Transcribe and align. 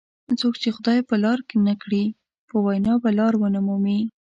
څوک 0.39 0.53
چې 0.61 0.69
خدای 0.75 0.99
په 1.09 1.15
لار 1.23 1.39
نه 1.67 1.73
کړي 1.81 2.03
په 2.49 2.55
وینا 2.65 2.93
به 3.01 3.09
لار 3.19 3.33
ونه 3.37 3.59
مومي. 3.67 3.99